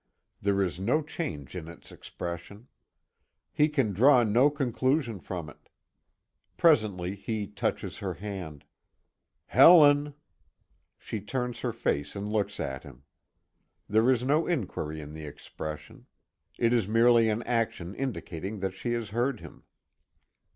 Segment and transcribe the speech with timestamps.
[0.41, 2.67] There is no change in its expression.
[3.53, 5.69] He can draw no conclusion from it.
[6.57, 8.65] Presently he touches her hand:
[9.45, 10.15] "Helen."
[10.97, 13.03] She turns her face and looks at him.
[13.87, 16.07] There is no inquiry in the expression.
[16.57, 19.65] It is merely an action indicating that she has heard him.